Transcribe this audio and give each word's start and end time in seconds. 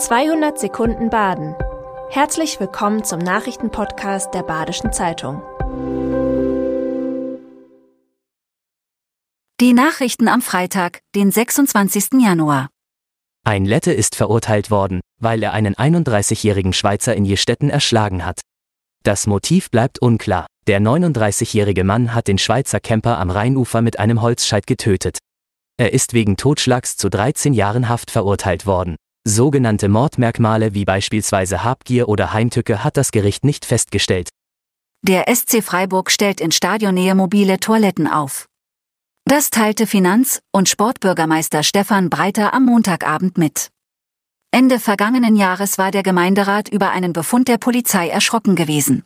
200 0.00 0.58
Sekunden 0.58 1.10
Baden. 1.10 1.54
Herzlich 2.08 2.58
willkommen 2.58 3.04
zum 3.04 3.18
Nachrichtenpodcast 3.18 4.32
der 4.32 4.42
Badischen 4.42 4.94
Zeitung. 4.94 5.42
Die 9.60 9.74
Nachrichten 9.74 10.28
am 10.28 10.40
Freitag, 10.40 11.02
den 11.14 11.30
26. 11.30 12.18
Januar. 12.18 12.70
Ein 13.44 13.66
Lette 13.66 13.92
ist 13.92 14.16
verurteilt 14.16 14.70
worden, 14.70 15.02
weil 15.20 15.42
er 15.42 15.52
einen 15.52 15.74
31-jährigen 15.74 16.72
Schweizer 16.72 17.14
in 17.14 17.26
Jestetten 17.26 17.68
erschlagen 17.68 18.24
hat. 18.24 18.40
Das 19.02 19.26
Motiv 19.26 19.70
bleibt 19.70 19.98
unklar. 19.98 20.46
Der 20.66 20.80
39-jährige 20.80 21.84
Mann 21.84 22.14
hat 22.14 22.26
den 22.26 22.38
Schweizer 22.38 22.80
Camper 22.80 23.18
am 23.18 23.28
Rheinufer 23.30 23.82
mit 23.82 23.98
einem 23.98 24.22
Holzscheit 24.22 24.66
getötet. 24.66 25.18
Er 25.76 25.92
ist 25.92 26.14
wegen 26.14 26.38
Totschlags 26.38 26.96
zu 26.96 27.10
13 27.10 27.52
Jahren 27.52 27.90
Haft 27.90 28.10
verurteilt 28.10 28.64
worden. 28.64 28.96
Sogenannte 29.26 29.88
Mordmerkmale 29.88 30.72
wie 30.72 30.86
beispielsweise 30.86 31.62
Habgier 31.62 32.08
oder 32.08 32.32
Heimtücke 32.32 32.82
hat 32.82 32.96
das 32.96 33.12
Gericht 33.12 33.44
nicht 33.44 33.66
festgestellt. 33.66 34.30
Der 35.02 35.24
SC 35.34 35.62
Freiburg 35.62 36.10
stellt 36.10 36.40
in 36.40 36.52
Stadionnähe 36.52 37.14
mobile 37.14 37.58
Toiletten 37.58 38.06
auf. 38.06 38.46
Das 39.26 39.50
teilte 39.50 39.86
Finanz- 39.86 40.40
und 40.52 40.68
Sportbürgermeister 40.68 41.62
Stefan 41.62 42.08
Breiter 42.08 42.54
am 42.54 42.64
Montagabend 42.64 43.36
mit. 43.36 43.68
Ende 44.52 44.80
vergangenen 44.80 45.36
Jahres 45.36 45.78
war 45.78 45.90
der 45.90 46.02
Gemeinderat 46.02 46.68
über 46.68 46.90
einen 46.90 47.12
Befund 47.12 47.46
der 47.46 47.58
Polizei 47.58 48.08
erschrocken 48.08 48.56
gewesen. 48.56 49.04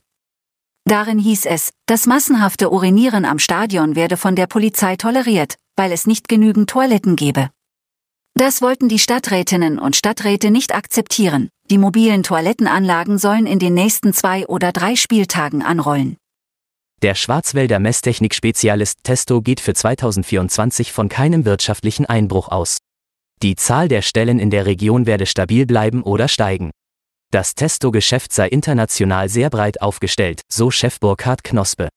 Darin 0.84 1.19
hieß 1.19 1.46
es, 1.46 1.72
das 1.86 2.06
massenhafte 2.06 2.70
Urinieren 2.70 3.24
am 3.24 3.38
Stadion 3.38 3.96
werde 3.96 4.16
von 4.16 4.36
der 4.36 4.46
Polizei 4.46 4.96
toleriert, 4.96 5.56
weil 5.77 5.92
es 5.92 6.06
nicht 6.06 6.28
genügend 6.28 6.70
Toiletten 6.70 7.16
gebe. 7.16 7.50
Das 8.36 8.62
wollten 8.62 8.88
die 8.88 8.98
Stadträtinnen 8.98 9.78
und 9.78 9.94
Stadträte 9.94 10.50
nicht 10.50 10.74
akzeptieren. 10.74 11.50
Die 11.70 11.78
mobilen 11.78 12.24
Toilettenanlagen 12.24 13.16
sollen 13.16 13.46
in 13.46 13.60
den 13.60 13.74
nächsten 13.74 14.12
zwei 14.12 14.44
oder 14.48 14.72
drei 14.72 14.96
Spieltagen 14.96 15.62
anrollen. 15.62 16.16
Der 17.02 17.14
Schwarzwälder 17.14 17.78
Messtechnik-Spezialist 17.78 19.04
Testo 19.04 19.41
geht 19.41 19.60
für 19.60 19.72
2024 19.72 20.91
von 20.92 21.08
keinem 21.08 21.44
wirtschaftlichen 21.44 22.06
Einbruch 22.06 22.48
aus. 22.48 22.78
Die 23.42 23.54
Zahl 23.54 23.86
der 23.86 24.02
Stellen 24.02 24.41
in 24.41 24.50
der 24.50 24.66
Region 24.66 25.06
werde 25.06 25.26
stabil 25.26 25.64
bleiben 25.64 26.02
oder 26.02 26.26
steigen. 26.26 26.72
Das 27.30 27.54
Testo-Geschäft 27.54 28.32
sei 28.32 28.48
international 28.48 29.28
sehr 29.28 29.48
breit 29.48 29.80
aufgestellt, 29.80 30.41
so 30.50 30.72
Chef 30.72 30.98
Burkhard 30.98 31.44
Knospe. 31.44 31.88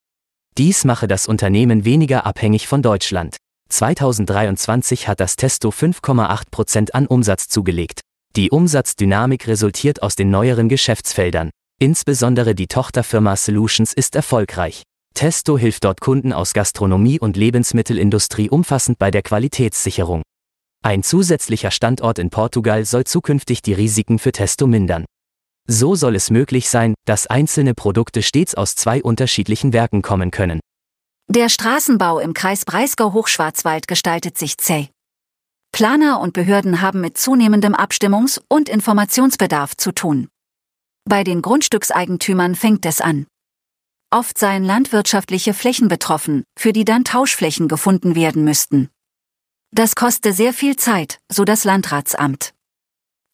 Dies 0.58 0.84
mache 0.84 1.08
das 1.08 1.28
Unternehmen 1.28 1.84
weniger 1.84 2.26
abhängig 2.26 2.68
von 2.68 2.82
Deutschland. 2.84 3.38
2023 3.70 5.08
hat 5.08 5.20
das 5.20 5.36
Testo 5.36 5.70
5,8 5.70 6.44
Prozent 6.52 6.96
an 6.96 7.08
Umsatz 7.08 7.48
zugelegt. 7.48 8.02
Die 8.36 8.52
Umsatzdynamik 8.52 9.48
resultiert 9.48 10.04
aus 10.04 10.16
den 10.16 10.30
neueren 10.30 10.70
Geschäftsfeldern. 10.70 11.50
Insbesondere 11.80 12.56
die 12.56 12.68
Tochterfirma 12.68 13.36
Solutions 13.36 13.94
ist 13.94 14.16
erfolgreich. 14.16 14.84
Testo 15.14 15.58
hilft 15.58 15.84
dort 15.84 16.02
Kunden 16.02 16.34
aus 16.34 16.54
Gastronomie 16.54 17.20
und 17.20 17.38
Lebensmittelindustrie 17.38 18.50
umfassend 18.50 19.00
bei 19.00 19.10
der 19.12 19.24
Qualitätssicherung. 19.24 20.22
Ein 20.84 21.04
zusätzlicher 21.04 21.72
Standort 21.72 22.20
in 22.20 22.30
Portugal 22.30 22.86
soll 22.86 23.04
zukünftig 23.04 23.62
die 23.62 23.74
Risiken 23.74 24.20
für 24.20 24.32
Testo 24.32 24.68
mindern. 24.68 25.06
So 25.68 25.96
soll 25.96 26.16
es 26.16 26.30
möglich 26.30 26.70
sein, 26.70 26.94
dass 27.06 27.28
einzelne 27.28 27.74
Produkte 27.74 28.22
stets 28.22 28.56
aus 28.56 28.76
zwei 28.76 29.04
unterschiedlichen 29.04 29.74
Werken 29.74 30.02
kommen 30.02 30.32
können. 30.32 30.60
Der 31.30 31.50
Straßenbau 31.50 32.20
im 32.20 32.34
Kreis 32.34 32.64
Breisgau-Hochschwarzwald 32.64 33.90
gestaltet 33.90 34.38
sich 34.38 34.58
zäh. 34.58 34.88
Planer 35.74 36.22
und 36.22 36.32
Behörden 36.32 36.80
haben 36.80 37.02
mit 37.02 37.18
zunehmendem 37.18 37.76
Abstimmungs- 37.76 38.42
und 38.48 38.70
Informationsbedarf 38.70 39.76
zu 39.76 39.92
tun. 39.92 40.30
Bei 41.04 41.26
den 41.26 41.42
Grundstückseigentümern 41.42 42.56
fängt 42.56 42.86
es 42.86 43.02
an. 43.02 43.28
Oft 44.10 44.38
seien 44.38 44.64
landwirtschaftliche 44.64 45.54
Flächen 45.54 45.90
betroffen, 45.90 46.46
für 46.58 46.72
die 46.72 46.86
dann 46.86 47.04
Tauschflächen 47.04 47.68
gefunden 47.68 48.16
werden 48.16 48.46
müssten. 48.46 48.90
Das 49.72 49.96
koste 49.96 50.32
sehr 50.32 50.54
viel 50.54 50.78
Zeit, 50.78 51.20
so 51.30 51.44
das 51.44 51.66
Landratsamt. 51.66 52.54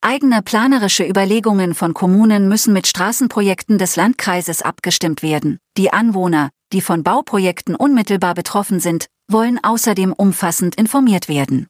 Eigene 0.01 0.41
planerische 0.41 1.07
Überlegungen 1.07 1.75
von 1.75 1.94
Kommunen 1.94 2.50
müssen 2.50 2.73
mit 2.73 2.88
Straßenprojekten 2.88 3.78
des 3.78 3.96
Landkreises 3.96 4.63
abgestimmt 4.63 5.22
werden. 5.22 5.59
Die 5.78 5.94
Anwohner, 5.94 6.50
die 6.73 6.81
von 6.81 7.03
Bauprojekten 7.03 7.75
unmittelbar 7.75 8.34
betroffen 8.34 8.79
sind, 8.79 9.06
wollen 9.31 9.59
außerdem 9.63 10.11
umfassend 10.11 10.75
informiert 10.75 11.29
werden. 11.29 11.67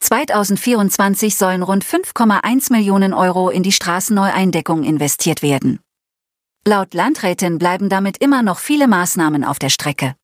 2024 0.00 1.36
sollen 1.36 1.62
rund 1.62 1.84
5,1 1.84 2.72
Millionen 2.72 3.14
Euro 3.14 3.48
in 3.48 3.62
die 3.62 3.72
Straßenneueindeckung 3.72 4.82
investiert 4.82 5.42
werden. 5.42 5.80
Laut 6.66 6.94
Landrätin 6.94 7.58
bleiben 7.58 7.88
damit 7.88 8.18
immer 8.18 8.42
noch 8.42 8.58
viele 8.58 8.88
Maßnahmen 8.88 9.44
auf 9.44 9.58
der 9.58 9.70
Strecke. 9.70 10.16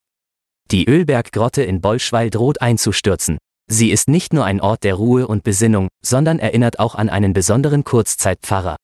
Die 0.70 0.86
Ölberggrotte 0.88 1.62
in 1.62 1.80
Bolschweil 1.80 2.30
droht 2.30 2.60
einzustürzen. 2.60 3.38
Sie 3.70 3.90
ist 3.90 4.08
nicht 4.08 4.32
nur 4.32 4.44
ein 4.44 4.60
Ort 4.60 4.84
der 4.84 4.94
Ruhe 4.94 5.26
und 5.26 5.44
Besinnung, 5.44 5.88
sondern 6.04 6.38
erinnert 6.38 6.78
auch 6.78 6.94
an 6.94 7.08
einen 7.08 7.32
besonderen 7.32 7.84
Kurzzeitpfarrer. 7.84 8.76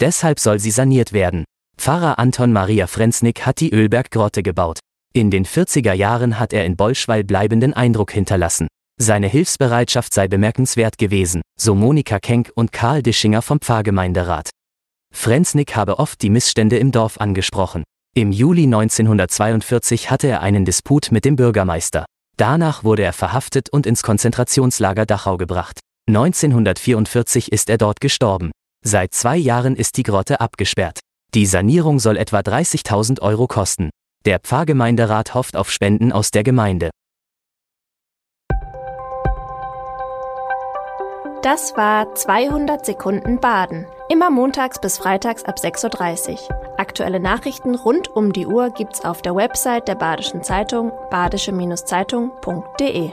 Deshalb 0.00 0.40
soll 0.40 0.58
sie 0.58 0.70
saniert 0.70 1.12
werden. 1.12 1.44
Pfarrer 1.82 2.20
Anton 2.20 2.52
Maria 2.52 2.86
Frenznick 2.86 3.44
hat 3.44 3.58
die 3.58 3.72
Ölberggrotte 3.72 4.44
gebaut. 4.44 4.78
In 5.12 5.32
den 5.32 5.44
40er 5.44 5.92
Jahren 5.92 6.38
hat 6.38 6.52
er 6.52 6.64
in 6.64 6.76
Bolschweil 6.76 7.24
bleibenden 7.24 7.74
Eindruck 7.74 8.12
hinterlassen. 8.12 8.68
Seine 9.00 9.26
Hilfsbereitschaft 9.26 10.14
sei 10.14 10.28
bemerkenswert 10.28 10.96
gewesen, 10.96 11.42
so 11.58 11.74
Monika 11.74 12.20
Kenk 12.20 12.52
und 12.54 12.70
Karl 12.70 13.02
Dischinger 13.02 13.42
vom 13.42 13.60
Pfarrgemeinderat. 13.60 14.50
Frenznick 15.12 15.74
habe 15.74 15.98
oft 15.98 16.22
die 16.22 16.30
Missstände 16.30 16.78
im 16.78 16.92
Dorf 16.92 17.18
angesprochen. 17.18 17.82
Im 18.14 18.30
Juli 18.30 18.62
1942 18.62 20.08
hatte 20.08 20.28
er 20.28 20.40
einen 20.40 20.64
Disput 20.64 21.10
mit 21.10 21.24
dem 21.24 21.34
Bürgermeister. 21.34 22.04
Danach 22.36 22.84
wurde 22.84 23.02
er 23.02 23.12
verhaftet 23.12 23.70
und 23.70 23.86
ins 23.86 24.04
Konzentrationslager 24.04 25.04
Dachau 25.04 25.36
gebracht. 25.36 25.80
1944 26.08 27.50
ist 27.50 27.68
er 27.68 27.78
dort 27.78 28.00
gestorben. 28.00 28.52
Seit 28.84 29.14
zwei 29.14 29.36
Jahren 29.36 29.74
ist 29.74 29.96
die 29.96 30.04
Grotte 30.04 30.40
abgesperrt. 30.40 31.00
Die 31.34 31.46
Sanierung 31.46 31.98
soll 31.98 32.18
etwa 32.18 32.40
30.000 32.40 33.22
Euro 33.22 33.46
kosten. 33.46 33.88
Der 34.26 34.38
Pfarrgemeinderat 34.38 35.34
hofft 35.34 35.56
auf 35.56 35.70
Spenden 35.70 36.12
aus 36.12 36.30
der 36.30 36.42
Gemeinde. 36.42 36.90
Das 41.42 41.74
war 41.74 42.14
200 42.14 42.84
Sekunden 42.84 43.40
Baden. 43.40 43.86
Immer 44.10 44.28
montags 44.30 44.78
bis 44.78 44.98
freitags 44.98 45.44
ab 45.44 45.56
6.30 45.58 46.32
Uhr. 46.32 46.38
Aktuelle 46.76 47.18
Nachrichten 47.18 47.76
rund 47.76 48.08
um 48.08 48.34
die 48.34 48.46
Uhr 48.46 48.68
gibt's 48.68 49.02
auf 49.02 49.22
der 49.22 49.34
Website 49.34 49.88
der 49.88 49.94
Badischen 49.94 50.42
Zeitung 50.42 50.92
badische-zeitung.de. 51.10 53.12